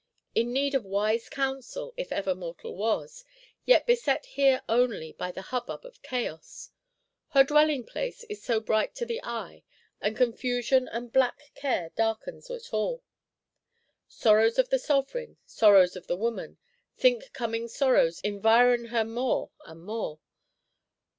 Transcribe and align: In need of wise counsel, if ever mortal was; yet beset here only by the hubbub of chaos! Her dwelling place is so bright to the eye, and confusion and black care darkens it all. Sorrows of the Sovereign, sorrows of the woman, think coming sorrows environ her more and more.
In 0.33 0.51
need 0.51 0.73
of 0.73 0.83
wise 0.83 1.29
counsel, 1.29 1.93
if 1.95 2.11
ever 2.11 2.33
mortal 2.33 2.75
was; 2.75 3.23
yet 3.65 3.85
beset 3.85 4.25
here 4.25 4.63
only 4.67 5.11
by 5.11 5.31
the 5.31 5.43
hubbub 5.43 5.85
of 5.85 6.01
chaos! 6.01 6.71
Her 7.29 7.43
dwelling 7.43 7.83
place 7.83 8.23
is 8.23 8.41
so 8.41 8.59
bright 8.59 8.95
to 8.95 9.05
the 9.05 9.21
eye, 9.23 9.61
and 10.01 10.17
confusion 10.17 10.87
and 10.87 11.13
black 11.13 11.51
care 11.53 11.91
darkens 11.95 12.49
it 12.49 12.73
all. 12.73 13.03
Sorrows 14.07 14.57
of 14.57 14.69
the 14.71 14.79
Sovereign, 14.79 15.37
sorrows 15.45 15.95
of 15.95 16.07
the 16.07 16.17
woman, 16.17 16.57
think 16.97 17.31
coming 17.31 17.67
sorrows 17.67 18.19
environ 18.21 18.85
her 18.85 19.05
more 19.05 19.51
and 19.67 19.81
more. 19.83 20.19